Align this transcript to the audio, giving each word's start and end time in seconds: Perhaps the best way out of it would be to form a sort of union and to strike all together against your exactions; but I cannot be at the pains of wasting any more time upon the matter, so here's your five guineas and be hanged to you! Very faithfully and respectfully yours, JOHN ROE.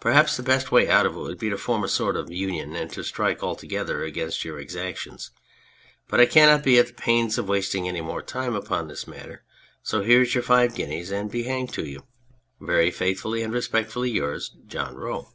Perhaps 0.00 0.36
the 0.36 0.42
best 0.42 0.72
way 0.72 0.88
out 0.88 1.06
of 1.06 1.14
it 1.14 1.18
would 1.20 1.38
be 1.38 1.48
to 1.48 1.56
form 1.56 1.84
a 1.84 1.88
sort 1.88 2.16
of 2.16 2.28
union 2.28 2.74
and 2.74 2.90
to 2.90 3.04
strike 3.04 3.40
all 3.40 3.54
together 3.54 4.02
against 4.02 4.44
your 4.44 4.58
exactions; 4.58 5.30
but 6.08 6.18
I 6.18 6.26
cannot 6.26 6.64
be 6.64 6.76
at 6.80 6.88
the 6.88 6.92
pains 6.92 7.38
of 7.38 7.48
wasting 7.48 7.86
any 7.86 8.00
more 8.00 8.20
time 8.20 8.56
upon 8.56 8.88
the 8.88 9.00
matter, 9.06 9.44
so 9.80 10.02
here's 10.02 10.34
your 10.34 10.42
five 10.42 10.74
guineas 10.74 11.12
and 11.12 11.30
be 11.30 11.44
hanged 11.44 11.72
to 11.74 11.84
you! 11.86 12.04
Very 12.60 12.90
faithfully 12.90 13.44
and 13.44 13.52
respectfully 13.52 14.10
yours, 14.10 14.56
JOHN 14.66 14.96
ROE. 14.96 15.28